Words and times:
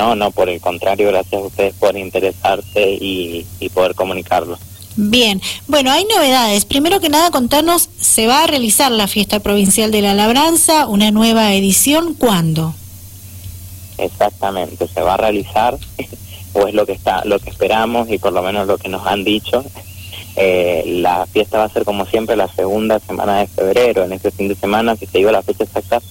No, 0.00 0.16
no, 0.16 0.32
por 0.32 0.48
el 0.48 0.60
contrario, 0.60 1.06
gracias 1.06 1.40
a 1.40 1.44
ustedes 1.44 1.74
por 1.74 1.96
interesarse 1.96 2.98
y, 3.00 3.46
y 3.60 3.68
poder 3.68 3.94
comunicarlo. 3.94 4.58
Bien, 4.96 5.40
bueno, 5.68 5.92
hay 5.92 6.04
novedades. 6.04 6.64
Primero 6.64 6.98
que 6.98 7.08
nada, 7.08 7.30
contarnos, 7.30 7.88
se 8.00 8.26
va 8.26 8.42
a 8.42 8.46
realizar 8.48 8.90
la 8.90 9.06
fiesta 9.06 9.38
provincial 9.38 9.92
de 9.92 10.02
la 10.02 10.14
labranza, 10.14 10.88
una 10.88 11.12
nueva 11.12 11.54
edición, 11.54 12.14
¿cuándo? 12.14 12.74
Exactamente, 13.96 14.88
se 14.88 15.00
va 15.00 15.14
a 15.14 15.18
realizar, 15.18 15.78
o 16.54 16.66
es 16.66 16.74
lo 16.74 16.86
que 16.86 16.92
está, 16.92 17.24
lo 17.24 17.38
que 17.38 17.50
esperamos 17.50 18.10
y 18.10 18.18
por 18.18 18.32
lo 18.32 18.42
menos 18.42 18.66
lo 18.66 18.78
que 18.78 18.88
nos 18.88 19.06
han 19.06 19.22
dicho. 19.22 19.64
Eh, 20.34 20.82
la 20.86 21.24
fiesta 21.26 21.58
va 21.58 21.64
a 21.66 21.72
ser 21.72 21.84
como 21.84 22.04
siempre 22.04 22.34
la 22.34 22.48
segunda 22.48 22.98
semana 22.98 23.38
de 23.38 23.46
febrero. 23.46 24.02
En 24.02 24.12
este 24.12 24.32
fin 24.32 24.48
de 24.48 24.56
semana, 24.56 24.96
si 24.96 25.06
te 25.06 25.18
digo 25.18 25.30
la 25.30 25.42
fecha 25.42 25.62
exacta, 25.62 26.02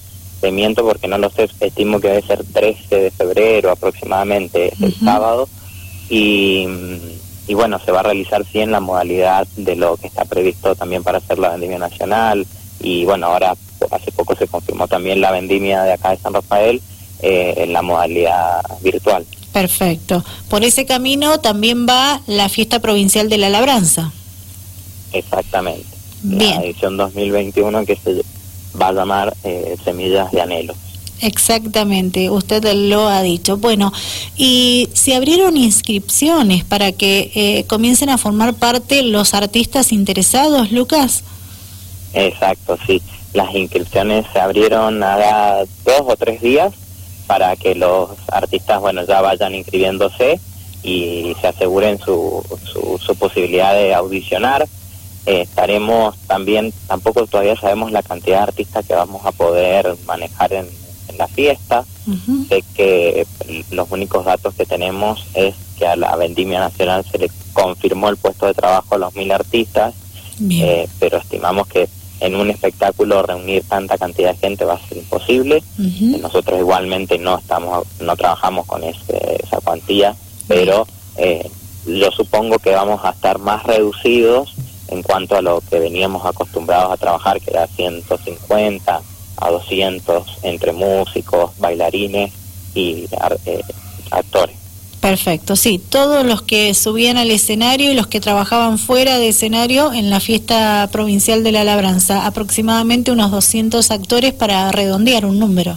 te 0.44 0.52
miento 0.52 0.84
porque 0.84 1.08
no 1.08 1.16
lo 1.16 1.30
sé, 1.30 1.48
estimo 1.60 1.98
que 2.00 2.08
debe 2.08 2.26
ser 2.26 2.44
13 2.44 2.96
de 2.96 3.10
febrero 3.10 3.70
aproximadamente, 3.70 4.74
el 4.78 4.94
sábado. 4.94 5.48
Y, 6.10 6.66
y 7.48 7.54
bueno, 7.54 7.80
se 7.82 7.90
va 7.90 8.00
a 8.00 8.02
realizar 8.02 8.44
sí 8.52 8.60
en 8.60 8.70
la 8.70 8.80
modalidad 8.80 9.46
de 9.56 9.74
lo 9.74 9.96
que 9.96 10.06
está 10.06 10.26
previsto 10.26 10.74
también 10.74 11.02
para 11.02 11.16
hacer 11.16 11.38
la 11.38 11.48
vendimia 11.48 11.78
nacional. 11.78 12.46
Y 12.78 13.06
bueno, 13.06 13.28
ahora 13.28 13.56
hace 13.90 14.12
poco 14.12 14.36
se 14.36 14.46
confirmó 14.46 14.86
también 14.86 15.22
la 15.22 15.30
vendimia 15.30 15.82
de 15.82 15.94
acá 15.94 16.10
de 16.10 16.18
San 16.18 16.34
Rafael 16.34 16.82
eh, 17.22 17.54
en 17.56 17.72
la 17.72 17.80
modalidad 17.80 18.60
virtual. 18.82 19.24
Perfecto. 19.50 20.22
Por 20.50 20.62
ese 20.62 20.84
camino 20.84 21.40
también 21.40 21.86
va 21.88 22.20
la 22.26 22.50
fiesta 22.50 22.80
provincial 22.80 23.30
de 23.30 23.38
la 23.38 23.48
labranza. 23.48 24.12
Exactamente. 25.14 25.86
Bien. 26.20 26.56
La 26.56 26.64
edición 26.66 26.98
2021 26.98 27.86
que 27.86 27.96
se 27.96 28.22
va 28.80 28.88
a 28.88 28.92
llamar 28.92 29.34
eh, 29.44 29.76
Semillas 29.84 30.30
de 30.30 30.40
Anhelo. 30.40 30.74
Exactamente, 31.20 32.28
usted 32.28 32.64
lo 32.74 33.08
ha 33.08 33.22
dicho. 33.22 33.56
Bueno, 33.56 33.92
y 34.36 34.88
se 34.92 35.14
abrieron 35.14 35.56
inscripciones 35.56 36.64
para 36.64 36.92
que 36.92 37.30
eh, 37.34 37.64
comiencen 37.66 38.10
a 38.10 38.18
formar 38.18 38.54
parte 38.54 39.02
los 39.02 39.32
artistas 39.32 39.92
interesados, 39.92 40.72
Lucas. 40.72 41.24
Exacto, 42.12 42.76
sí. 42.86 43.00
Las 43.32 43.54
inscripciones 43.54 44.26
se 44.32 44.38
abrieron 44.38 45.02
hace 45.02 45.68
dos 45.84 46.02
o 46.06 46.16
tres 46.16 46.40
días 46.40 46.72
para 47.26 47.56
que 47.56 47.74
los 47.74 48.10
artistas, 48.28 48.80
bueno, 48.80 49.04
ya 49.06 49.20
vayan 49.20 49.54
inscribiéndose 49.54 50.38
y 50.82 51.34
se 51.40 51.46
aseguren 51.46 51.98
su, 51.98 52.44
su, 52.70 52.98
su 52.98 53.16
posibilidad 53.16 53.72
de 53.72 53.94
audicionar. 53.94 54.66
Eh, 55.26 55.42
estaremos 55.42 56.16
también, 56.26 56.72
tampoco 56.86 57.26
todavía 57.26 57.56
sabemos 57.56 57.92
la 57.92 58.02
cantidad 58.02 58.38
de 58.38 58.42
artistas 58.44 58.86
que 58.86 58.94
vamos 58.94 59.24
a 59.24 59.32
poder 59.32 59.96
manejar 60.06 60.52
en, 60.52 60.68
en 61.08 61.18
la 61.18 61.28
fiesta. 61.28 61.84
Ujú. 62.06 62.44
Sé 62.48 62.62
que 62.74 63.26
los 63.70 63.90
únicos 63.90 64.24
datos 64.24 64.54
que 64.54 64.66
tenemos 64.66 65.26
es 65.34 65.54
que 65.78 65.86
a 65.86 65.96
la 65.96 66.14
Vendimia 66.16 66.60
Nacional 66.60 67.04
se 67.10 67.18
le 67.18 67.30
confirmó 67.52 68.08
el 68.10 68.16
puesto 68.16 68.46
de 68.46 68.54
trabajo 68.54 68.94
a 68.94 68.98
los 68.98 69.14
mil 69.14 69.32
artistas, 69.32 69.94
eh, 70.50 70.88
pero 70.98 71.18
estimamos 71.18 71.68
que 71.68 71.88
en 72.20 72.36
un 72.36 72.50
espectáculo 72.50 73.22
reunir 73.22 73.64
tanta 73.68 73.96
cantidad 73.98 74.32
de 74.32 74.38
gente 74.38 74.64
va 74.64 74.74
a 74.74 74.88
ser 74.88 74.98
imposible. 74.98 75.62
Nosotros 76.20 76.58
igualmente 76.58 77.18
no 77.18 77.38
estamos, 77.38 77.86
no 78.00 78.16
trabajamos 78.16 78.66
con 78.66 78.84
ese, 78.84 79.40
esa 79.42 79.60
cuantía, 79.60 80.14
pero 80.48 80.86
eh, 81.16 81.48
yo 81.86 82.10
supongo 82.10 82.58
que 82.58 82.70
vamos 82.70 83.04
a 83.04 83.10
estar 83.10 83.38
más 83.38 83.62
reducidos 83.64 84.54
en 84.88 85.02
cuanto 85.02 85.36
a 85.36 85.42
lo 85.42 85.60
que 85.68 85.78
veníamos 85.78 86.24
acostumbrados 86.26 86.92
a 86.92 86.96
trabajar, 86.96 87.40
que 87.40 87.50
era 87.50 87.66
150 87.66 89.00
a 89.36 89.50
200 89.50 90.22
entre 90.42 90.72
músicos, 90.72 91.50
bailarines 91.58 92.32
y 92.74 93.06
eh, 93.46 93.62
actores. 94.10 94.56
Perfecto, 95.00 95.54
sí, 95.54 95.78
todos 95.78 96.24
los 96.24 96.40
que 96.40 96.72
subían 96.72 97.18
al 97.18 97.30
escenario 97.30 97.90
y 97.92 97.94
los 97.94 98.06
que 98.06 98.20
trabajaban 98.20 98.78
fuera 98.78 99.18
de 99.18 99.28
escenario 99.28 99.92
en 99.92 100.08
la 100.08 100.18
fiesta 100.18 100.88
provincial 100.90 101.44
de 101.44 101.52
la 101.52 101.62
labranza, 101.62 102.24
aproximadamente 102.26 103.10
unos 103.12 103.30
200 103.30 103.90
actores 103.90 104.32
para 104.32 104.72
redondear 104.72 105.26
un 105.26 105.38
número. 105.38 105.76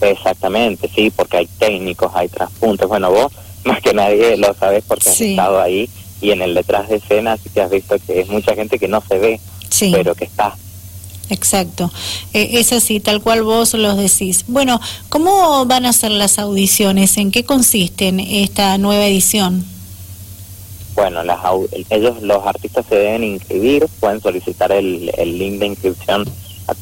Exactamente, 0.00 0.90
sí, 0.94 1.10
porque 1.14 1.38
hay 1.38 1.46
técnicos, 1.58 2.10
hay 2.14 2.28
traspuntos. 2.28 2.88
Bueno, 2.88 3.10
vos 3.10 3.32
más 3.64 3.80
que 3.80 3.92
nadie 3.94 4.36
lo 4.36 4.54
sabes 4.54 4.82
porque 4.86 5.10
has 5.10 5.16
Sí. 5.16 5.30
estado 5.30 5.60
ahí 5.60 5.88
y 6.20 6.30
en 6.32 6.42
el 6.42 6.54
detrás 6.54 6.88
de 6.88 6.96
escena 6.96 7.32
así 7.34 7.48
que 7.50 7.60
has 7.60 7.70
visto 7.70 7.96
que 8.06 8.20
es 8.20 8.28
mucha 8.28 8.54
gente 8.54 8.78
que 8.78 8.88
no 8.88 9.02
se 9.08 9.18
ve, 9.18 9.40
Sí. 9.70 9.90
pero 9.94 10.14
que 10.14 10.24
está. 10.24 10.54
Exacto, 11.30 11.90
Eh, 12.32 12.48
es 12.54 12.72
así, 12.72 13.00
tal 13.00 13.20
cual 13.20 13.42
vos 13.42 13.74
los 13.74 13.96
decís. 13.98 14.44
Bueno, 14.48 14.80
¿cómo 15.10 15.66
van 15.66 15.84
a 15.84 15.92
ser 15.92 16.10
las 16.10 16.38
audiciones? 16.38 17.18
¿En 17.18 17.30
qué 17.30 17.44
consisten 17.44 18.18
esta 18.18 18.78
nueva 18.78 19.06
edición? 19.06 19.64
Bueno, 20.94 21.22
las, 21.22 21.38
ellos, 21.90 22.22
los 22.22 22.44
artistas 22.46 22.84
se 22.88 22.96
deben 22.96 23.24
inscribir, 23.24 23.86
pueden 24.00 24.20
solicitar 24.20 24.72
el, 24.72 25.12
el 25.18 25.38
link 25.38 25.58
de 25.60 25.66
inscripción 25.66 26.24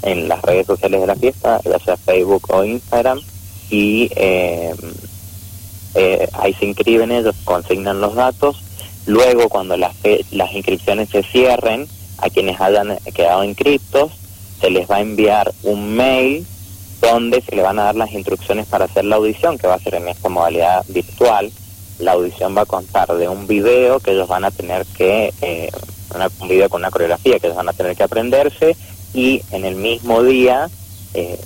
en 0.02 0.28
las 0.28 0.40
redes 0.42 0.66
sociales 0.66 1.00
de 1.00 1.06
la 1.06 1.16
fiesta, 1.16 1.60
ya 1.64 1.78
sea 1.80 1.96
Facebook 1.96 2.46
o 2.48 2.64
Instagram, 2.64 3.20
y 3.68 4.08
eh, 4.16 4.74
eh, 5.94 6.28
ahí 6.34 6.54
se 6.54 6.66
inscriben 6.66 7.12
ellos, 7.12 7.34
consignan 7.44 8.00
los 8.00 8.14
datos, 8.14 8.56
luego 9.06 9.48
cuando 9.48 9.76
las, 9.76 9.94
las 10.30 10.52
inscripciones 10.52 11.08
se 11.08 11.22
cierren, 11.22 11.86
a 12.18 12.30
quienes 12.30 12.60
hayan 12.60 12.98
quedado 13.14 13.44
inscriptos, 13.44 14.12
se 14.60 14.70
les 14.70 14.90
va 14.90 14.96
a 14.96 15.00
enviar 15.00 15.52
un 15.62 15.94
mail 15.96 16.46
donde 17.00 17.42
se 17.42 17.54
le 17.54 17.62
van 17.62 17.78
a 17.78 17.84
dar 17.84 17.94
las 17.94 18.12
instrucciones 18.12 18.66
para 18.66 18.86
hacer 18.86 19.04
la 19.04 19.16
audición, 19.16 19.58
que 19.58 19.66
va 19.66 19.74
a 19.74 19.78
ser 19.80 19.94
en 19.96 20.08
esta 20.08 20.28
modalidad 20.28 20.84
virtual. 20.88 21.52
La 21.98 22.12
audición 22.12 22.56
va 22.56 22.62
a 22.62 22.66
contar 22.66 23.08
de 23.16 23.28
un 23.28 23.46
video 23.46 24.00
que 24.00 24.12
ellos 24.12 24.28
van 24.28 24.44
a 24.44 24.50
tener 24.50 24.84
que, 24.96 25.32
eh, 25.42 25.70
una- 26.14 26.30
un 26.40 26.48
video 26.48 26.68
con 26.70 26.80
una 26.80 26.90
coreografía 26.90 27.38
que 27.38 27.46
ellos 27.48 27.56
van 27.56 27.68
a 27.68 27.72
tener 27.74 27.96
que 27.96 28.02
aprenderse 28.02 28.76
y 29.14 29.42
en 29.50 29.64
el 29.64 29.76
mismo 29.76 30.22
día 30.22 30.68
eh, 31.14 31.38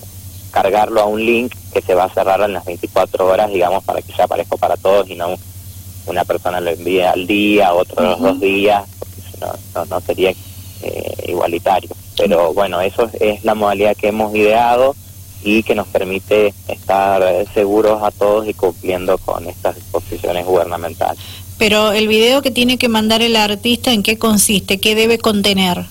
cargarlo 0.50 1.00
a 1.00 1.04
un 1.06 1.24
link 1.24 1.52
que 1.72 1.80
se 1.82 1.94
va 1.94 2.04
a 2.04 2.12
cerrar 2.14 2.40
en 2.42 2.52
las 2.54 2.64
24 2.64 3.26
horas, 3.26 3.50
digamos, 3.52 3.84
para 3.84 4.02
que 4.02 4.12
sea 4.12 4.26
parejo 4.26 4.56
para 4.56 4.76
todos 4.76 5.08
y 5.08 5.14
no 5.14 5.36
una 6.06 6.24
persona 6.24 6.60
lo 6.60 6.70
envíe 6.70 7.02
al 7.02 7.26
día, 7.26 7.72
otro 7.72 8.02
los 8.02 8.20
dos 8.20 8.40
días, 8.40 8.84
porque 8.98 9.16
si 9.20 9.40
no, 9.40 9.52
no, 9.74 9.84
no 9.86 10.00
sería 10.00 10.30
eh, 10.82 11.24
igualitario. 11.28 11.90
Pero 12.16 12.52
bueno, 12.52 12.80
eso 12.80 13.04
es, 13.04 13.20
es 13.20 13.44
la 13.44 13.54
modalidad 13.54 13.96
que 13.96 14.08
hemos 14.08 14.34
ideado 14.34 14.94
y 15.42 15.62
que 15.62 15.74
nos 15.74 15.86
permite 15.88 16.52
estar 16.68 17.22
seguros 17.54 18.02
a 18.02 18.10
todos 18.10 18.46
y 18.46 18.54
cumpliendo 18.54 19.18
con 19.18 19.46
estas 19.48 19.76
disposiciones 19.76 20.44
gubernamentales. 20.44 21.22
Pero 21.58 21.92
el 21.92 22.08
video 22.08 22.42
que 22.42 22.50
tiene 22.50 22.78
que 22.78 22.88
mandar 22.88 23.22
el 23.22 23.36
artista, 23.36 23.92
¿en 23.92 24.02
qué 24.02 24.18
consiste? 24.18 24.80
¿Qué 24.80 24.94
debe 24.94 25.18
contener? 25.18 25.84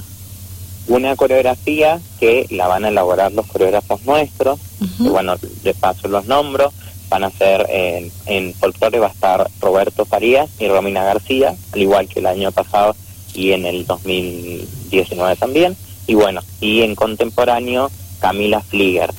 Una 0.88 1.16
coreografía 1.16 2.00
que 2.20 2.48
la 2.50 2.68
van 2.68 2.86
a 2.86 2.90
elaborar 2.90 3.32
los 3.32 3.46
coreógrafos 3.46 4.04
nuestros, 4.04 4.60
que 4.98 5.10
bueno, 5.10 5.36
de 5.64 5.74
paso 5.76 6.08
los 6.08 6.26
nombro, 6.26 6.74
van 7.10 7.24
a 7.24 7.32
ser 7.32 7.66
en, 7.70 8.12
en 8.28 8.54
folclore 8.54 9.00
va 9.00 9.08
a 9.08 9.12
estar 9.12 9.50
Roberto 9.60 10.06
Farías 10.06 10.50
y 10.60 10.68
Romina 10.68 11.04
García, 11.04 11.56
al 11.74 11.82
igual 11.82 12.08
que 12.08 12.20
el 12.20 12.28
año 12.28 12.52
pasado 12.52 12.96
y 13.34 13.52
en 13.52 13.66
el 13.66 13.86
2019 13.86 15.36
también, 15.36 15.76
y 16.08 16.14
bueno, 16.16 16.42
y 16.62 16.82
en 16.82 16.96
contemporáneo 16.96 17.90
Camila 18.20 18.62
Flieger. 18.62 19.12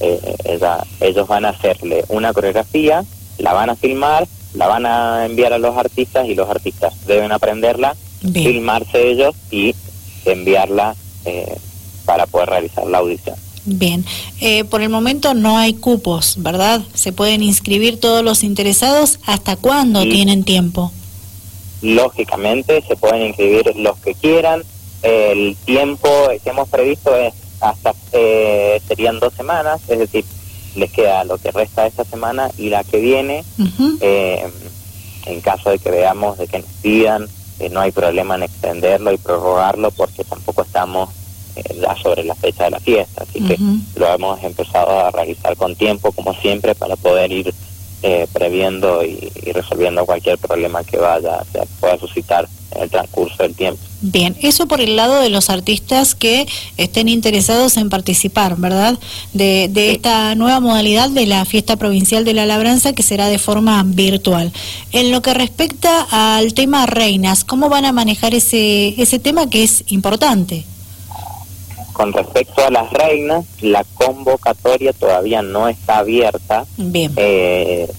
Eh, 0.00 0.36
ella- 0.44 0.84
ellos 1.00 1.26
van 1.26 1.44
a 1.44 1.48
hacerle 1.50 2.04
una 2.08 2.32
coreografía, 2.32 3.04
la 3.38 3.52
van 3.52 3.70
a 3.70 3.74
filmar, 3.76 4.26
la 4.54 4.66
van 4.68 4.86
a 4.86 5.26
enviar 5.26 5.52
a 5.52 5.58
los 5.58 5.76
artistas 5.76 6.26
y 6.28 6.34
los 6.34 6.48
artistas 6.48 6.94
deben 7.06 7.32
aprenderla, 7.32 7.96
Bien. 8.22 8.46
filmarse 8.52 9.10
ellos 9.10 9.34
y 9.50 9.74
enviarla 10.24 10.94
eh, 11.24 11.56
para 12.04 12.26
poder 12.26 12.48
realizar 12.50 12.86
la 12.86 12.98
audición. 12.98 13.36
Bien, 13.70 14.04
Eh, 14.40 14.64
por 14.64 14.80
el 14.82 14.88
momento 14.88 15.34
no 15.34 15.58
hay 15.58 15.74
cupos, 15.74 16.36
¿verdad? 16.38 16.80
Se 16.94 17.12
pueden 17.12 17.42
inscribir 17.42 18.00
todos 18.00 18.24
los 18.24 18.42
interesados. 18.42 19.18
¿Hasta 19.26 19.56
cuándo 19.56 20.02
Sí. 20.02 20.10
tienen 20.10 20.42
tiempo? 20.44 20.90
Lógicamente 21.82 22.82
se 22.86 22.96
pueden 22.96 23.26
inscribir 23.26 23.72
los 23.76 23.98
que 23.98 24.14
quieran. 24.14 24.62
El 25.02 25.56
tiempo 25.64 26.08
que 26.42 26.50
hemos 26.50 26.68
previsto 26.68 27.14
es 27.14 27.34
hasta 27.60 27.94
eh, 28.12 28.80
serían 28.88 29.18
dos 29.20 29.34
semanas, 29.34 29.80
es 29.88 29.98
decir, 29.98 30.24
les 30.76 30.90
queda 30.90 31.24
lo 31.24 31.38
que 31.38 31.50
resta 31.50 31.82
de 31.82 31.88
esta 31.88 32.04
semana 32.04 32.50
y 32.56 32.70
la 32.70 32.84
que 32.84 32.98
viene. 32.98 33.44
Eh, 34.00 34.46
en 35.26 35.40
caso 35.40 35.70
de 35.70 35.78
que 35.78 35.90
veamos 35.90 36.38
de 36.38 36.46
que 36.46 36.58
nos 36.60 36.70
pidan, 36.82 37.28
eh, 37.60 37.68
no 37.68 37.80
hay 37.80 37.90
problema 37.92 38.36
en 38.36 38.44
extenderlo 38.44 39.12
y 39.12 39.18
prorrogarlo 39.18 39.90
porque 39.90 40.24
tampoco 40.24 40.62
estamos 40.62 41.10
ya 41.80 41.96
sobre 41.96 42.24
la 42.24 42.34
fecha 42.34 42.64
de 42.64 42.70
la 42.70 42.80
fiesta, 42.80 43.24
así 43.28 43.40
que 43.40 43.58
lo 43.96 44.14
hemos 44.14 44.42
empezado 44.42 45.00
a 45.00 45.10
realizar 45.10 45.56
con 45.56 45.74
tiempo, 45.76 46.12
como 46.12 46.34
siempre, 46.34 46.74
para 46.74 46.96
poder 46.96 47.32
ir 47.32 47.54
eh, 48.00 48.28
previendo 48.32 49.04
y, 49.04 49.28
resolviendo 49.52 50.06
cualquier 50.06 50.38
problema 50.38 50.84
que 50.84 50.98
vaya, 50.98 51.42
se 51.52 51.66
pueda 51.80 51.98
suscitar 51.98 52.48
en 52.76 52.82
el 52.82 52.90
transcurso 52.90 53.42
del 53.42 53.56
tiempo. 53.56 53.82
Bien, 54.00 54.36
eso 54.40 54.68
por 54.68 54.80
el 54.80 54.94
lado 54.94 55.20
de 55.20 55.30
los 55.30 55.50
artistas 55.50 56.14
que 56.14 56.46
estén 56.76 57.08
interesados 57.08 57.76
en 57.76 57.90
participar, 57.90 58.56
¿verdad? 58.56 58.96
De, 59.32 59.68
de 59.68 59.90
esta 59.90 60.36
nueva 60.36 60.60
modalidad 60.60 61.10
de 61.10 61.26
la 61.26 61.44
fiesta 61.44 61.74
provincial 61.74 62.24
de 62.24 62.34
la 62.34 62.46
labranza 62.46 62.92
que 62.92 63.02
será 63.02 63.26
de 63.26 63.40
forma 63.40 63.82
virtual. 63.84 64.52
En 64.92 65.10
lo 65.10 65.20
que 65.20 65.34
respecta 65.34 66.06
al 66.10 66.54
tema 66.54 66.86
reinas, 66.86 67.42
¿cómo 67.42 67.68
van 67.68 67.84
a 67.84 67.90
manejar 67.90 68.32
ese, 68.32 68.94
ese 69.02 69.18
tema 69.18 69.50
que 69.50 69.64
es 69.64 69.82
importante? 69.88 70.64
Con 71.98 72.12
respecto 72.12 72.64
a 72.64 72.70
las 72.70 72.92
reinas, 72.92 73.44
la 73.60 73.82
convocatoria 73.82 74.92
todavía 74.92 75.42
no 75.42 75.66
está 75.66 75.98
abierta. 75.98 76.64
Bien. 76.76 77.12
Eh, 77.16 77.90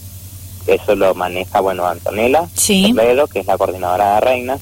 eso 0.68 0.96
lo 0.96 1.14
maneja, 1.16 1.60
bueno, 1.60 1.86
Antonella 1.86 2.48
sí. 2.54 2.96
que 3.30 3.40
es 3.40 3.46
la 3.46 3.58
coordinadora 3.58 4.16
de 4.16 4.22
reinas. 4.22 4.62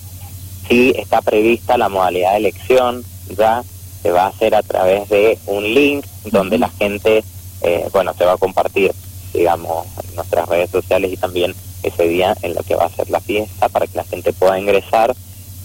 Sí 0.68 0.92
está 0.98 1.22
prevista 1.22 1.78
la 1.78 1.88
modalidad 1.88 2.32
de 2.32 2.38
elección, 2.38 3.04
ya 3.38 3.64
se 4.02 4.10
va 4.10 4.24
a 4.24 4.30
hacer 4.30 4.56
a 4.56 4.64
través 4.64 5.08
de 5.10 5.38
un 5.46 5.72
link 5.72 6.04
donde 6.32 6.58
la 6.58 6.70
gente, 6.70 7.24
eh, 7.62 7.88
bueno, 7.94 8.16
se 8.18 8.26
va 8.26 8.34
a 8.34 8.38
compartir, 8.38 8.92
digamos, 9.36 9.86
en 10.10 10.16
nuestras 10.16 10.50
redes 10.50 10.72
sociales 10.72 11.14
y 11.14 11.18
también 11.18 11.54
ese 11.84 12.08
día 12.08 12.36
en 12.42 12.56
lo 12.56 12.64
que 12.64 12.74
va 12.74 12.86
a 12.86 12.90
ser 12.90 13.08
la 13.12 13.20
fiesta 13.20 13.70
para 13.70 13.86
que 13.86 13.98
la 13.98 14.04
gente 14.04 14.34
pueda 14.34 14.60
ingresar 14.60 15.16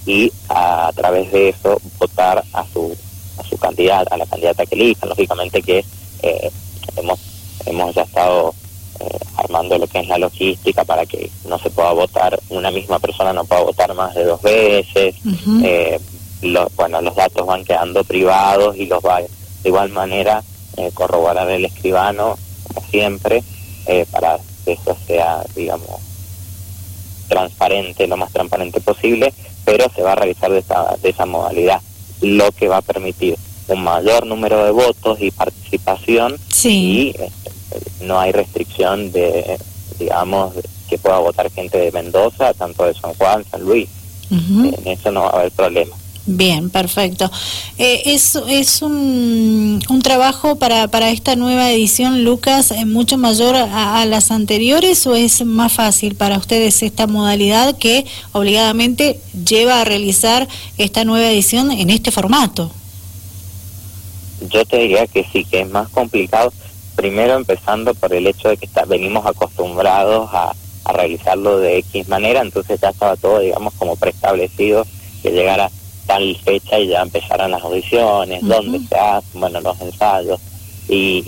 y 0.04 0.30
a 0.50 0.92
través 0.94 1.32
de 1.32 1.48
eso 1.48 1.80
votar 1.98 2.44
a 2.52 2.66
su 2.70 2.94
a 3.42 3.48
su 3.48 3.56
candidata, 3.58 4.14
a 4.14 4.18
la 4.18 4.26
candidata 4.26 4.66
que 4.66 4.74
elijan. 4.74 5.08
Lógicamente 5.08 5.62
que 5.62 5.84
eh, 6.22 6.50
hemos, 6.96 7.18
hemos 7.66 7.94
ya 7.94 8.02
estado 8.02 8.54
eh, 9.00 9.18
armando 9.36 9.78
lo 9.78 9.86
que 9.86 10.00
es 10.00 10.08
la 10.08 10.18
logística 10.18 10.84
para 10.84 11.06
que 11.06 11.30
no 11.46 11.58
se 11.58 11.70
pueda 11.70 11.92
votar, 11.92 12.38
una 12.48 12.70
misma 12.70 12.98
persona 12.98 13.32
no 13.32 13.44
pueda 13.44 13.62
votar 13.62 13.94
más 13.94 14.14
de 14.14 14.24
dos 14.24 14.42
veces. 14.42 15.16
Eh, 15.62 16.00
bueno, 16.76 17.00
los 17.00 17.14
datos 17.14 17.46
van 17.46 17.64
quedando 17.64 18.02
privados 18.04 18.76
y 18.76 18.86
los 18.86 19.02
va 19.04 19.20
de 19.20 19.28
igual 19.64 19.90
manera 19.90 20.42
corroborar 20.94 21.48
el 21.50 21.64
escribano, 21.64 22.36
como 22.66 22.86
siempre, 22.88 23.44
para 24.10 24.38
que 24.64 24.72
eso 24.72 24.96
sea, 25.06 25.44
digamos, 25.54 26.00
transparente, 27.28 28.08
lo 28.08 28.16
más 28.16 28.32
transparente 28.32 28.80
posible, 28.80 29.32
pero 29.64 29.88
se 29.94 30.02
va 30.02 30.12
a 30.12 30.16
realizar 30.16 30.50
de 30.50 30.58
esa, 30.58 30.96
de 31.00 31.10
esa 31.10 31.26
modalidad 31.26 31.80
lo 32.22 32.50
que 32.52 32.68
va 32.68 32.78
a 32.78 32.82
permitir 32.82 33.36
un 33.68 33.84
mayor 33.84 34.26
número 34.26 34.64
de 34.64 34.70
votos 34.70 35.20
y 35.20 35.30
participación 35.30 36.36
y 36.70 37.08
este, 37.10 37.50
no 38.04 38.18
hay 38.20 38.32
restricción 38.32 39.12
de, 39.12 39.58
digamos, 39.98 40.54
que 40.88 40.98
pueda 40.98 41.18
votar 41.18 41.50
gente 41.50 41.78
de 41.78 41.92
Mendoza, 41.92 42.52
tanto 42.54 42.84
de 42.84 42.94
San 42.94 43.14
Juan, 43.14 43.44
San 43.50 43.62
Luis. 43.62 43.88
En 44.30 44.86
eso 44.88 45.10
no 45.10 45.22
va 45.22 45.28
a 45.28 45.40
haber 45.40 45.52
problema. 45.52 45.94
Bien, 46.24 46.70
perfecto. 46.70 47.28
Eh, 47.78 48.02
¿Es, 48.06 48.82
un, 48.82 49.82
un 49.88 50.02
trabajo 50.02 50.54
para, 50.54 50.86
para 50.86 51.10
esta 51.10 51.34
nueva 51.34 51.70
edición, 51.72 52.22
Lucas, 52.22 52.70
eh, 52.70 52.84
mucho 52.84 53.18
mayor 53.18 53.56
a, 53.56 54.04
las 54.06 54.30
anteriores 54.30 55.04
o 55.08 55.16
es 55.16 55.44
más 55.44 55.72
fácil 55.72 56.14
para 56.14 56.38
ustedes 56.38 56.82
esta 56.84 57.08
modalidad 57.08 57.76
que 57.76 58.06
obligadamente 58.30 59.18
lleva 59.44 59.80
a 59.80 59.84
realizar 59.84 60.46
esta 60.78 61.04
nueva 61.04 61.28
edición 61.28 61.72
en 61.72 61.90
este 61.90 62.12
formato? 62.12 62.70
Yo 64.48 64.64
te 64.64 64.78
diría 64.78 65.08
que 65.08 65.26
sí, 65.32 65.44
que 65.44 65.62
es 65.62 65.70
más 65.70 65.88
complicado, 65.88 66.52
primero 66.94 67.34
empezando 67.34 67.94
por 67.94 68.14
el 68.14 68.28
hecho 68.28 68.48
de 68.48 68.58
que 68.58 68.66
está, 68.66 68.84
venimos 68.84 69.26
acostumbrados 69.26 70.30
a, 70.32 70.54
a 70.84 70.92
realizarlo 70.92 71.58
de 71.58 71.78
X 71.78 72.06
manera, 72.08 72.42
entonces 72.42 72.80
ya 72.80 72.90
estaba 72.90 73.16
todo, 73.16 73.40
digamos, 73.40 73.74
como 73.74 73.96
preestablecido 73.96 74.86
que 75.22 75.30
llegara 75.30 75.70
tal 76.06 76.36
fecha 76.36 76.78
y 76.78 76.88
ya 76.88 77.02
empezaron 77.02 77.50
las 77.50 77.62
audiciones, 77.62 78.42
dónde 78.42 78.80
se 78.88 78.96
hacen, 78.96 79.40
bueno, 79.40 79.60
los 79.60 79.80
ensayos, 79.80 80.40
y, 80.88 81.24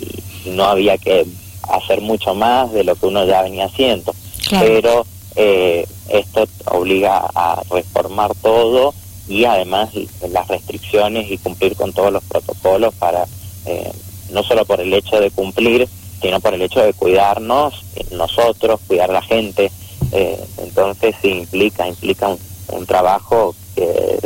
no 0.47 0.65
había 0.65 0.99
que 0.99 1.27
hacer 1.71 2.03
mucho 2.03 2.35
más 2.35 2.71
de 2.73 2.85
lo 2.85 2.97
que 2.97 3.07
uno 3.07 3.25
ya 3.25 3.41
venía 3.41 3.65
haciendo. 3.65 4.15
Pero 4.51 5.07
eh, 5.37 5.87
esto 6.11 6.47
obliga 6.67 7.27
a 7.35 7.63
reformar 7.71 8.35
todo 8.43 8.93
y 9.27 9.47
además 9.47 9.89
las 10.29 10.47
restricciones 10.49 11.31
y 11.31 11.39
cumplir 11.39 11.77
con 11.77 11.95
todos 11.95 12.13
los 12.13 12.23
protocolos 12.25 12.95
para, 12.97 13.25
eh, 13.65 13.91
no 14.31 14.43
solo 14.43 14.67
por 14.67 14.83
el 14.83 14.93
hecho 14.93 15.19
de 15.19 15.31
cumplir, 15.31 15.89
sino 16.21 16.41
por 16.41 16.53
el 16.53 16.61
hecho 16.61 16.81
de 16.81 16.93
cuidarnos, 16.93 17.83
nosotros, 18.11 18.81
cuidar 18.87 19.11
a 19.11 19.15
la 19.15 19.23
gente. 19.23 19.71
Eh, 20.13 20.39
entonces 20.59 21.17
sí 21.23 21.29
implica, 21.29 21.89
implica 21.89 22.29
un, 22.29 22.39
un 22.69 22.87
trabajo 22.87 23.55
que 23.75 24.19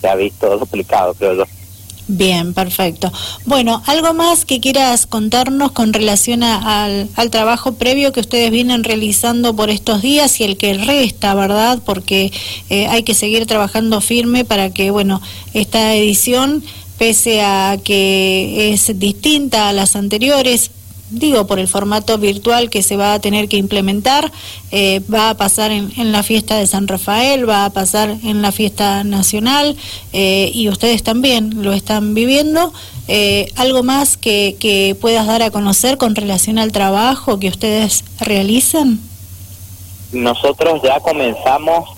se, 0.00 0.08
ha 0.08 0.14
visto 0.14 0.58
duplicado, 0.58 1.14
creo 1.14 1.34
yo. 1.34 1.44
Bien, 2.10 2.54
perfecto. 2.54 3.12
Bueno, 3.44 3.82
¿algo 3.84 4.14
más 4.14 4.46
que 4.46 4.60
quieras 4.60 5.06
contarnos 5.06 5.72
con 5.72 5.92
relación 5.92 6.42
al, 6.42 7.10
al, 7.14 7.30
trabajo 7.30 7.74
previo 7.74 8.12
que 8.12 8.20
ustedes 8.20 8.50
vienen 8.50 8.82
realizando 8.82 9.54
por 9.54 9.68
estos 9.68 10.00
días 10.00 10.40
y 10.40 10.44
el 10.44 10.56
que 10.56 10.72
resta, 10.72 11.34
verdad? 11.34 11.80
Porque 11.84 12.32
eh, 12.70 12.86
hay 12.86 13.02
que 13.02 13.12
seguir 13.12 13.44
trabajando 13.44 14.00
firme 14.00 14.46
para 14.46 14.70
que, 14.70 14.90
bueno, 14.90 15.20
esta 15.52 15.94
edición, 15.94 16.64
pese 16.96 17.42
a 17.42 17.76
que 17.84 18.72
es 18.72 18.98
distinta 18.98 19.68
a 19.68 19.74
las 19.74 19.94
anteriores, 19.94 20.70
digo 21.10 21.46
por 21.46 21.58
el 21.58 21.68
formato 21.68 22.18
virtual 22.18 22.70
que 22.70 22.82
se 22.82 22.96
va 22.96 23.14
a 23.14 23.20
tener 23.20 23.48
que 23.48 23.56
implementar, 23.56 24.30
eh, 24.70 25.00
va 25.12 25.30
a 25.30 25.34
pasar 25.36 25.70
en, 25.70 26.12
la 26.12 26.22
fiesta 26.22 26.56
de 26.56 26.66
San 26.66 26.88
Rafael, 26.88 27.48
va 27.48 27.64
a 27.64 27.70
pasar 27.70 28.16
en 28.22 28.42
la 28.42 28.52
fiesta 28.52 29.04
nacional 29.04 29.76
eh, 30.12 30.50
y 30.52 30.68
ustedes 30.68 31.02
también 31.02 31.62
lo 31.62 31.72
están 31.72 32.14
viviendo. 32.14 32.72
Eh, 33.08 33.50
¿Algo 33.56 33.82
más 33.82 34.16
que, 34.16 34.56
que 34.60 34.96
puedas 35.00 35.26
dar 35.26 35.42
a 35.42 35.50
conocer 35.50 35.96
con 35.96 36.14
relación 36.14 36.58
al 36.58 36.72
trabajo 36.72 37.38
que 37.38 37.48
ustedes 37.48 38.04
realizan? 38.20 39.00
Nosotros 40.12 40.82
ya 40.82 41.00
comenzamos 41.00 41.90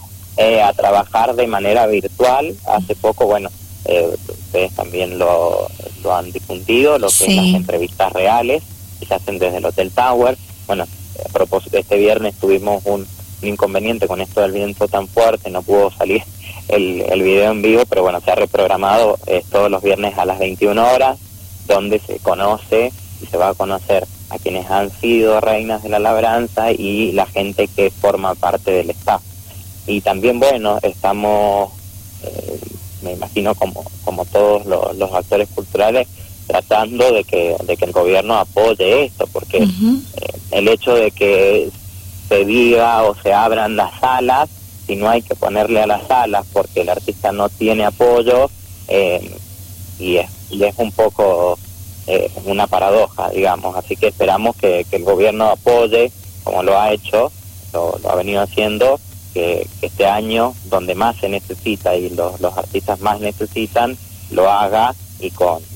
a 0.64 0.72
trabajar 0.72 1.34
de 1.34 1.46
manera 1.46 1.86
virtual. 1.86 2.54
Hace 2.66 2.94
poco, 2.94 3.26
bueno, 3.26 3.50
ustedes 3.84 4.74
también 4.74 5.18
lo, 5.18 5.68
lo 6.02 6.16
han 6.16 6.32
difundido, 6.32 6.98
lo 6.98 7.08
que 7.08 7.34
las 7.34 7.46
entrevistas 7.46 8.10
reales 8.14 8.62
se 9.06 9.14
hacen 9.14 9.38
desde 9.38 9.58
el 9.58 9.66
Hotel 9.66 9.90
Tower. 9.90 10.36
Bueno, 10.66 10.84
a 11.24 11.28
propósito, 11.32 11.78
este 11.78 11.96
viernes 11.96 12.34
tuvimos 12.38 12.82
un, 12.84 13.06
inconveniente 13.42 14.06
con 14.06 14.20
esto 14.20 14.40
del 14.42 14.52
viento 14.52 14.88
tan 14.88 15.08
fuerte, 15.08 15.50
no 15.50 15.62
pudo 15.62 15.90
salir 15.90 16.22
el, 16.68 17.02
el 17.02 17.22
video 17.22 17.50
en 17.50 17.62
vivo, 17.62 17.82
pero 17.88 18.02
bueno, 18.02 18.20
se 18.20 18.30
ha 18.30 18.34
reprogramado 18.34 19.18
eh, 19.26 19.42
todos 19.50 19.70
los 19.70 19.82
viernes 19.82 20.18
a 20.18 20.24
las 20.24 20.38
21 20.38 20.92
horas, 20.92 21.18
donde 21.66 21.98
se 22.00 22.18
conoce 22.18 22.92
y 23.22 23.26
se 23.26 23.36
va 23.36 23.50
a 23.50 23.54
conocer 23.54 24.06
a 24.30 24.38
quienes 24.38 24.70
han 24.70 24.90
sido 24.90 25.40
reinas 25.40 25.82
de 25.82 25.88
la 25.88 25.98
labranza 25.98 26.72
y 26.72 27.12
la 27.12 27.26
gente 27.26 27.68
que 27.68 27.90
forma 27.90 28.34
parte 28.34 28.70
del 28.70 28.90
staff. 28.90 29.22
Y 29.86 30.00
también, 30.02 30.38
bueno, 30.38 30.78
estamos, 30.82 31.72
eh, 32.22 32.60
me 33.02 33.12
imagino 33.12 33.54
como, 33.54 33.84
como 34.04 34.24
todos 34.26 34.66
los 34.66 35.12
actores 35.12 35.48
culturales, 35.48 36.06
tratando 36.50 37.12
de 37.12 37.22
que, 37.22 37.54
de 37.62 37.76
que 37.76 37.84
el 37.84 37.92
gobierno 37.92 38.34
apoye 38.34 39.04
esto, 39.04 39.28
porque 39.28 39.58
eh, 39.58 39.68
el 40.50 40.66
hecho 40.66 40.94
de 40.94 41.12
que 41.12 41.70
se 42.28 42.44
diga 42.44 43.04
o 43.04 43.14
se 43.14 43.32
abran 43.32 43.76
las 43.76 44.00
salas, 44.00 44.50
si 44.84 44.96
no 44.96 45.08
hay 45.08 45.22
que 45.22 45.36
ponerle 45.36 45.80
a 45.80 45.86
las 45.86 46.08
salas 46.08 46.44
porque 46.52 46.80
el 46.80 46.88
artista 46.88 47.30
no 47.30 47.48
tiene 47.48 47.84
apoyo, 47.84 48.50
eh, 48.88 49.32
y, 50.00 50.16
es, 50.16 50.28
y 50.50 50.64
es 50.64 50.74
un 50.76 50.90
poco 50.90 51.56
eh, 52.08 52.28
una 52.44 52.66
paradoja, 52.66 53.30
digamos. 53.30 53.76
Así 53.76 53.94
que 53.94 54.08
esperamos 54.08 54.56
que, 54.56 54.84
que, 54.90 54.96
el 54.96 55.04
gobierno 55.04 55.50
apoye, 55.50 56.10
como 56.42 56.64
lo 56.64 56.76
ha 56.80 56.92
hecho, 56.92 57.30
lo, 57.72 57.96
ha 58.08 58.16
venido 58.16 58.42
haciendo, 58.42 58.98
que, 59.34 59.68
que, 59.78 59.86
este 59.86 60.06
año, 60.06 60.54
donde 60.64 60.96
más 60.96 61.16
se 61.18 61.28
necesita 61.28 61.94
y 61.94 62.10
los, 62.10 62.40
los 62.40 62.58
artistas 62.58 62.98
más 62.98 63.20
necesitan, 63.20 63.96
lo 64.32 64.50
haga 64.50 64.96
y 65.20 65.30
con 65.30 65.69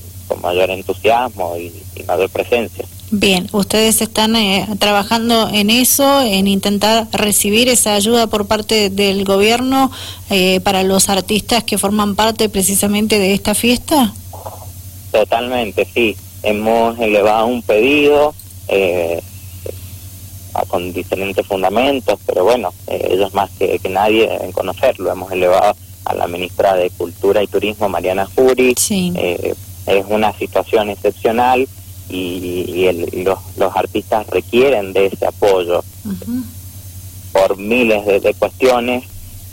mayor 0.45 0.69
entusiasmo 0.69 1.57
y, 1.57 1.71
mayor 2.03 2.29
presencia. 2.29 2.85
Bien, 3.09 3.47
ustedes 3.51 4.01
están 4.01 4.35
eh, 4.35 4.67
trabajando 4.79 5.49
en 5.51 5.69
eso, 5.69 6.21
en 6.21 6.47
intentar 6.47 7.07
recibir 7.11 7.67
esa 7.67 7.95
ayuda 7.95 8.27
por 8.27 8.45
parte 8.45 8.89
del 8.89 9.25
gobierno 9.25 9.91
eh, 10.29 10.59
para 10.61 10.83
los 10.83 11.09
artistas 11.09 11.63
que 11.63 11.77
forman 11.77 12.15
parte 12.15 12.47
precisamente 12.49 13.17
de 13.17 13.33
esta 13.33 13.55
fiesta. 13.55 14.13
Totalmente, 15.11 15.87
sí. 15.93 16.15
Hemos 16.43 16.99
elevado 16.99 17.47
un 17.47 17.63
pedido 17.63 18.35
eh, 18.67 19.21
con 20.67 20.93
diferentes 20.93 21.45
fundamentos, 21.45 22.19
pero 22.25 22.43
bueno, 22.43 22.71
ellos 22.87 23.33
más 23.33 23.49
que, 23.57 23.79
nadie 23.89 24.29
en 24.41 24.51
conocerlo. 24.51 25.11
Hemos 25.11 25.31
elevado 25.31 25.75
a 26.05 26.13
la 26.13 26.27
ministra 26.27 26.75
de 26.75 26.91
Cultura 26.91 27.41
y 27.41 27.47
Turismo, 27.47 27.89
Mariana 27.89 28.27
Jury, 28.35 28.75
sí 28.77 29.11
es 29.85 30.05
una 30.07 30.33
situación 30.33 30.89
excepcional 30.89 31.67
y, 32.09 33.23
los, 33.23 33.39
los 33.57 33.75
artistas 33.75 34.27
requieren 34.27 34.93
de 34.93 35.07
ese 35.07 35.25
apoyo 35.25 35.83
por 37.33 37.57
miles 37.57 38.05
de, 38.05 38.33
cuestiones, 38.35 39.03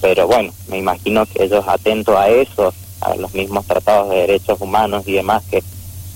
pero 0.00 0.26
bueno, 0.26 0.52
me 0.68 0.78
imagino 0.78 1.26
que 1.26 1.44
ellos 1.44 1.64
atentos 1.66 2.16
a 2.16 2.28
eso, 2.28 2.72
a 3.00 3.16
los 3.16 3.34
mismos 3.34 3.66
tratados 3.66 4.10
de 4.10 4.16
derechos 4.16 4.60
humanos 4.60 5.04
y 5.06 5.12
demás 5.12 5.42
que, 5.50 5.62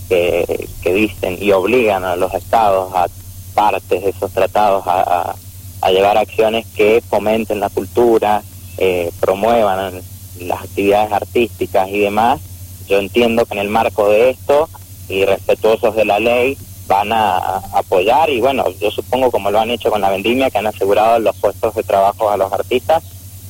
que, 0.08 0.94
dicen 0.94 1.36
y 1.40 1.50
obligan 1.50 2.04
a 2.04 2.14
los 2.14 2.32
estados 2.32 2.94
a 2.94 3.08
partes 3.54 4.02
de 4.04 4.10
esos 4.10 4.30
tratados 4.30 4.86
a, 4.86 5.34
a, 5.80 5.90
llevar 5.90 6.16
acciones 6.16 6.66
que 6.76 7.02
fomenten 7.08 7.58
la 7.58 7.70
cultura, 7.70 8.42
eh, 8.78 9.10
promuevan 9.18 10.00
las 10.40 10.62
actividades 10.62 11.12
artísticas 11.12 11.88
y 11.88 11.98
demás. 11.98 12.40
Yo 12.88 12.98
entiendo 12.98 13.44
que 13.44 13.54
en 13.54 13.60
el 13.60 13.68
marco 13.68 14.08
de 14.08 14.30
esto 14.30 14.68
y 15.08 15.24
respetuosos 15.24 15.94
de 15.96 16.04
la 16.04 16.18
ley 16.18 16.56
van 16.86 17.12
a, 17.12 17.38
apoyar 17.74 18.30
y 18.30 18.40
bueno, 18.40 18.64
yo 18.80 18.90
supongo 18.90 19.30
como 19.30 19.50
lo 19.50 19.58
han 19.58 19.70
hecho 19.70 19.90
con 19.90 20.00
la 20.00 20.10
vendimia, 20.10 20.50
que 20.50 20.58
han 20.58 20.66
asegurado 20.66 21.18
los 21.18 21.36
puestos 21.36 21.74
de 21.74 21.82
trabajo 21.82 22.30
a 22.30 22.36
los 22.36 22.52
artistas, 22.52 23.02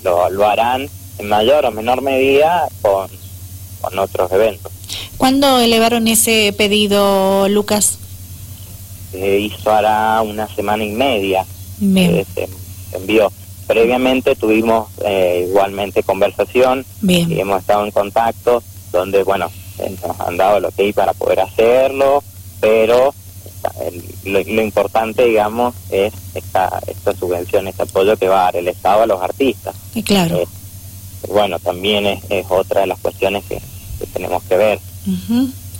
lo, 0.02 0.30
lo 0.30 0.46
harán 0.46 0.88
en 1.18 1.28
mayor 1.28 1.64
o 1.66 1.70
menor 1.70 2.02
medida 2.02 2.68
con, 2.82 3.08
con 3.80 3.98
otros 3.98 4.30
eventos. 4.32 4.72
¿Cuándo 5.16 5.58
elevaron 5.60 6.08
ese 6.08 6.54
pedido, 6.56 7.48
Lucas? 7.48 7.98
Se 9.12 9.38
hizo 9.40 9.70
hará 9.70 10.20
una 10.22 10.46
semana 10.48 10.84
y 10.84 10.92
media. 10.92 11.44
Eh, 11.82 12.24
se, 12.34 12.48
envió. 12.92 13.32
Previamente 13.66 14.36
tuvimos 14.36 14.88
eh, 15.04 15.46
igualmente 15.48 16.02
conversación 16.02 16.84
y 17.02 17.40
hemos 17.40 17.60
estado 17.60 17.84
en 17.84 17.90
contacto 17.90 18.62
donde, 18.92 19.22
bueno, 19.22 19.50
nos 20.06 20.20
han 20.20 20.36
dado 20.36 20.60
lo 20.60 20.70
que 20.70 20.84
hay 20.84 20.92
para 20.92 21.12
poder 21.12 21.40
hacerlo, 21.40 22.22
pero 22.60 23.14
lo, 24.24 24.62
importante, 24.62 25.24
digamos, 25.24 25.74
es 25.90 26.12
esta, 26.34 26.80
esta 26.86 27.14
subvención, 27.14 27.68
este 27.68 27.82
apoyo 27.82 28.16
que 28.16 28.28
va 28.28 28.40
a 28.40 28.44
dar 28.44 28.56
el 28.56 28.68
Estado 28.68 29.02
a 29.02 29.06
los 29.06 29.22
artistas. 29.22 29.74
Y 29.94 30.02
claro. 30.02 30.36
Eh, 30.36 30.48
bueno, 31.28 31.58
también 31.58 32.06
es, 32.06 32.46
otra 32.48 32.82
de 32.82 32.86
las 32.88 32.98
cuestiones 33.00 33.44
que, 33.44 33.60
tenemos 34.12 34.42
que 34.44 34.56
ver. 34.56 34.80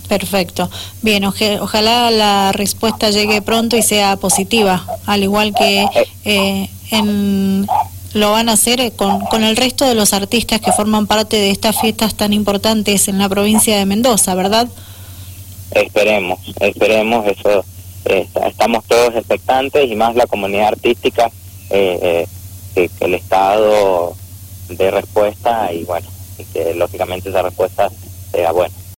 Perfecto. 0.07 0.69
Bien, 1.01 1.23
ojalá 1.25 2.11
la 2.11 2.51
respuesta 2.51 3.09
llegue 3.09 3.41
pronto 3.41 3.77
y 3.77 3.81
sea 3.81 4.15
positiva, 4.17 4.85
al 5.05 5.23
igual 5.23 5.53
que 5.53 5.83
eh, 5.83 6.07
eh, 6.23 6.69
en 6.91 7.67
lo 8.13 8.31
van 8.31 8.49
a 8.49 8.53
hacer 8.53 8.93
con, 8.93 9.21
con 9.21 9.43
el 9.43 9.55
resto 9.57 9.85
de 9.85 9.95
los 9.95 10.13
artistas 10.13 10.61
que 10.61 10.71
forman 10.71 11.07
parte 11.07 11.37
de 11.37 11.51
estas 11.51 11.79
fiestas 11.79 12.15
tan 12.15 12.33
importantes 12.33 13.07
en 13.07 13.17
la 13.19 13.29
provincia 13.29 13.77
de 13.77 13.85
Mendoza, 13.85 14.35
¿verdad? 14.35 14.67
Esperemos, 15.71 16.39
esperemos, 16.59 17.27
eso 17.27 17.65
estamos 18.45 18.83
todos 18.85 19.15
expectantes 19.15 19.89
y 19.89 19.95
más 19.95 20.15
la 20.15 20.27
comunidad 20.27 20.69
artística, 20.69 21.29
eh, 21.69 22.25
eh, 22.75 22.89
que, 22.99 23.05
el 23.05 23.15
Estado 23.15 24.15
dé 24.69 24.91
respuesta 24.91 25.71
y 25.73 25.83
bueno, 25.83 26.07
que 26.53 26.73
lógicamente 26.73 27.29
esa 27.29 27.41
respuesta 27.41 27.89
sea 28.31 28.51
buena. 28.51 28.73